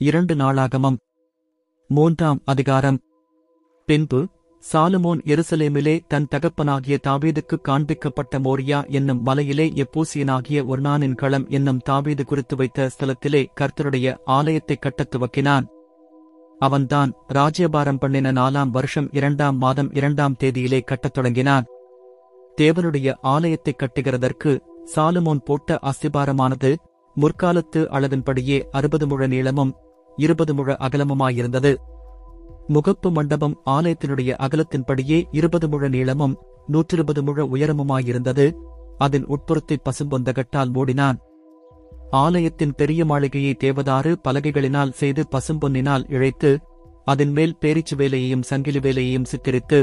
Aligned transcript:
இரண்டு 0.00 0.34
நாளாகமம். 0.34 0.96
மூன்றாம் 1.88 2.42
அதிகாரம். 2.44 3.00
பின்பு 3.86 4.28
சாலுமோன் 4.72 5.22
எருசலேமிலே 5.24 6.00
தன் 6.08 6.28
தகப்பனாகிய 6.28 6.98
தாவீதுக்கு 7.06 7.58
காண்பிக்கப்பட்ட 7.68 8.38
மோரியா 8.38 8.88
என்னும் 8.88 9.22
மலையிலே 9.22 9.72
எப்பூசியனாகிய 9.74 10.64
ஒர்னானின் 10.64 11.14
களம் 11.14 11.48
என்னும் 11.48 11.78
தாவீது 11.78 12.24
குறித்து 12.24 12.56
வைத்த 12.56 12.90
ஸ்தலத்திலே 12.98 13.46
கர்த்தருடைய 13.60 14.16
ஆலயத்தைக் 14.26 14.78
கட்டத் 14.78 15.14
துவக்கினான். 15.14 15.66
அவன்தான் 16.58 17.12
ராஜ்யபாரம் 17.28 17.98
பண்ணின 17.98 18.32
நாலாம் 18.32 18.70
வருஷம் 18.70 19.08
இரண்டாம் 19.12 19.56
மாதம் 19.56 19.92
இரண்டாம் 19.92 20.36
தேதியிலே 20.40 20.80
கட்டத் 20.84 21.14
தொடங்கினான். 21.14 21.64
தேவனுடைய 22.60 23.14
ஆலயத்தைக் 23.22 23.78
கட்டுகிறதற்கு 23.78 24.60
சாலுமோன் 24.94 25.38
போட்ட 25.44 25.78
அஸ்திபாரமானது 25.82 26.76
முற்காலத்து 27.20 27.86
அளவின்படியே 27.86 28.62
அறுபது 28.70 29.06
முழ 29.06 29.26
நீளமும் 29.26 29.76
இருபது 30.18 30.54
முழ 30.54 30.76
அகலமுமாயிருந்தது. 30.80 31.72
முகப்பு 32.68 33.08
மண்டபம் 33.10 33.54
ஆலயத்தினுடைய 33.70 34.30
அகலத்தின்படியே 34.46 35.18
இருபது 35.32 35.68
முழ 35.68 35.88
நீளமும் 35.88 36.36
நூற்றிருபது 36.72 37.22
முழ 37.22 37.44
உயரமுமாயிருந்தது. 37.54 38.46
அதன் 38.98 39.26
உட்புறத்தை 39.26 39.76
பசும்பொந்தகட்டால் 39.82 40.72
மூடினான். 40.74 41.18
ஆலயத்தின் 42.10 42.74
பெரிய 42.76 43.04
மாளிகையை 43.04 43.52
தேவதாறு 43.64 44.12
பலகைகளினால் 44.28 44.96
செய்து 45.00 45.22
பசும்பொன்னினால் 45.30 46.04
இழைத்து 46.08 46.50
அதன் 47.04 47.32
மேல் 47.32 47.58
பேரிச்சு 47.60 47.94
வேலையையும் 47.96 48.42
சங்கிலி 48.42 48.80
வேலையையும் 48.80 49.28
சித்தரித்து 49.32 49.80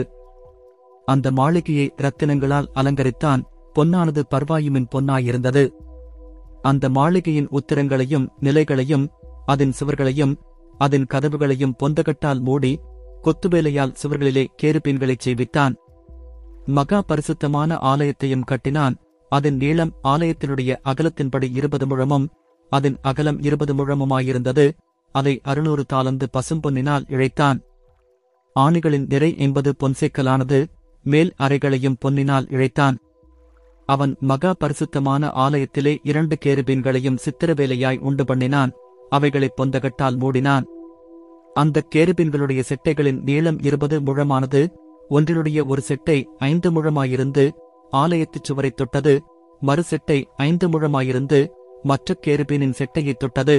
அந்த 1.06 1.28
மாளிகையை 1.32 1.88
ரத்தினங்களால் 1.98 2.72
அலங்கரித்தான். 2.76 3.42
பொன்னானது 3.76 4.22
பர்வாயுமின் 4.30 4.92
பொன்னாயிருந்தது. 4.96 5.64
அந்த 6.62 6.86
மாளிகையின் 6.90 7.50
உத்திரங்களையும் 7.52 8.26
நிலைகளையும் 8.40 9.06
அதன் 9.46 9.74
சுவர்களையும் 9.80 10.36
அதன் 10.78 11.06
கதவுகளையும் 11.14 11.76
பொந்தகட்டால் 11.78 12.40
மூடி 12.40 12.80
கொத்துவேலையால் 13.24 13.96
சுவர்களிலே 14.04 14.46
கேருபீன்களைச் 14.64 15.24
செய்வித்தான். 15.26 15.76
மகா 16.66 17.02
பரிசுத்தமான 17.02 17.78
ஆலயத்தையும் 17.82 18.44
கட்டினான். 18.44 18.96
அதன் 19.30 19.56
நீளம் 19.56 19.94
ஆலயத்தினுடைய 20.04 20.76
அகலத்தின்படி 20.84 21.56
இருபது 21.56 21.88
முழமும் 21.88 22.30
அதன் 22.70 22.98
அகலம் 23.02 23.44
இருபது 23.44 23.74
முழமுமாயிருந்தது. 23.74 24.72
அதை 25.12 25.40
அறுநூறு 25.44 25.86
தாளந்து 25.94 26.26
பசும்பொன்னினால் 26.34 27.08
இழைத்தான். 27.10 27.60
ஆணிகளின் 28.60 29.06
நிறை 29.08 29.38
என்பது 29.38 29.76
பொன்சேக்கலானது 29.84 30.66
மேல் 31.04 31.34
அறைகளையும் 31.38 31.98
பொன்னினால் 32.06 32.50
இழைத்தான். 32.50 32.98
அவன் 33.86 34.18
மகா 34.20 34.54
பரிசுத்தமான 34.54 35.28
ஆலயத்திலே 35.28 35.98
இரண்டு 36.04 36.38
கேருபீன்களையும் 36.46 37.18
சித்திரவேலையாய் 37.26 37.98
உண்டு 37.98 38.26
பண்ணினான். 38.26 38.72
அவைகளைப் 39.16 39.58
பொந்தகட்டால் 39.58 40.18
மூடினான். 40.22 40.66
அந்த 41.54 41.84
கேருபீன்களுடைய 41.96 42.62
செட்டைகளின் 42.70 43.20
நீளம் 43.22 43.60
இருபது 43.60 43.98
முழமானது 44.00 44.62
ஒன்றினுடைய 45.10 45.60
ஒரு 45.68 45.82
செட்டை 45.82 46.18
ஐந்து 46.46 46.70
முழமாயிருந்து 46.72 47.44
ஆலயத்துச் 47.94 48.48
சுவரைத் 48.48 48.78
தொட்டது 48.78 49.14
மறு 49.62 49.84
செட்டை 49.84 50.18
ஐந்து 50.38 50.66
முழமாயிருந்து 50.70 51.40
மற்ற 51.84 52.16
கேருபீனின் 52.26 52.78
செட்டையை 52.80 53.14
தொட்டது. 53.14 53.58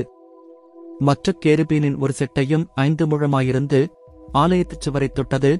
மற்ற 0.98 1.32
கேருபீனின் 1.44 1.96
ஒரு 1.98 2.12
செட்டையும் 2.18 2.64
ஐந்து 2.82 3.04
முழமாயிருந்து 3.06 3.80
ஆலயத்துச் 4.34 4.84
சுவரை 4.84 5.08
தொட்டது 5.08 5.50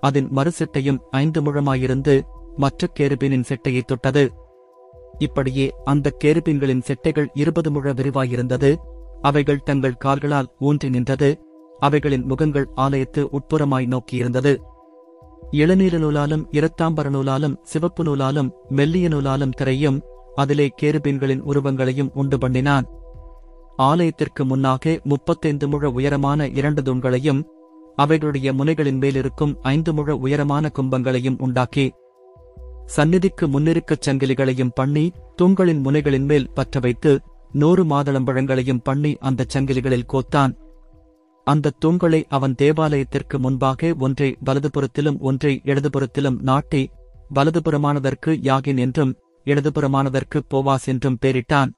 அதன் 0.00 0.28
மறு 0.30 0.50
செட்டையும் 0.58 1.00
ஐந்து 1.10 1.40
முழமாயிருந்து 1.42 2.14
மற்ற 2.56 2.88
கேருபீனின் 2.98 3.48
செட்டையை 3.50 3.82
தொட்டது. 3.86 4.24
இப்படியே 5.18 5.66
அந்த 5.84 6.12
கேருபீன்களின் 6.24 6.86
செட்டைகள் 6.88 7.28
இருபது 7.34 7.70
முழ 7.70 7.92
விரிவாயிருந்தது 7.92 8.70
அவைகள் 9.26 9.64
தங்கள் 9.64 10.00
கால்களால் 10.04 10.50
ஊன்றி 10.58 10.88
நின்றது. 10.90 11.30
அவைகளின் 11.80 12.24
முகங்கள் 12.24 12.68
ஆலயத்து 12.76 13.22
உட்புறமாய் 13.36 13.90
நோக்கியிருந்தது. 13.92 14.52
இளநீர 15.52 15.94
நூலாலும் 16.04 16.44
இரத்தாம்பர 16.58 17.08
நூலாலும் 17.16 17.56
சிவப்பு 17.62 18.02
நூலாலும் 18.04 18.50
மெல்லிய 18.68 19.08
நூலாலும் 19.08 19.56
திரையும் 19.58 19.98
அதிலே 20.34 20.66
கேருபீன்களின் 20.82 21.44
உருவங்களையும் 21.50 22.10
உண்டு 22.14 22.38
பண்ணினான். 22.38 22.86
ஆலயத்திற்கு 23.88 24.42
முன்னாக 24.44 24.94
முப்பத்தைந்து 25.04 25.66
முழ 25.68 25.88
உயரமான 25.90 26.48
இரண்டு 26.58 26.82
தூண்களையும் 26.82 27.40
அவைகளுடைய 27.98 28.48
முனைகளின் 28.58 29.00
மேலிருக்கும் 29.02 29.52
ஐந்து 29.74 29.90
முழ 29.92 30.08
உயரமான 30.24 30.70
கும்பங்களையும் 30.78 31.38
உண்டாக்கி 31.38 31.86
சந்நிதிக்கு 32.96 33.44
முன்னிருக்கச் 33.46 34.04
சங்கிலிகளையும் 34.06 34.74
பண்ணி 34.74 35.04
தூண்களின் 35.36 35.80
முனைகளின் 35.86 36.26
மேல் 36.30 36.50
பற்ற 36.54 36.80
வைத்து 36.80 37.12
நூறு 37.52 37.84
மாதளம்பழங்களையும் 37.84 38.80
பண்ணி 38.82 39.16
அந்தச் 39.20 39.58
சங்கிலிகளில் 39.58 40.06
கோத்தான். 40.12 40.54
அந்தத் 41.44 41.84
தூண்களை 41.84 42.24
அவன் 42.28 42.54
தேவாலயத்திற்கு 42.54 43.38
முன்பாக 43.38 43.94
ஒன்றை 43.98 44.36
வலதுபுறத்திலும் 44.46 45.18
ஒன்றை 45.18 45.60
இடதுபுறத்திலும் 45.64 46.40
நாட்டி 46.40 46.90
வலதுபுறமானதற்கு 47.34 48.26
யாகின் 48.26 48.78
என்றும் 48.78 49.14
இடதுபுறமானதற்கு 49.44 50.40
போவாஸ் 50.54 50.84
என்றும் 50.84 51.18
பேரிட்டான் 51.26 51.70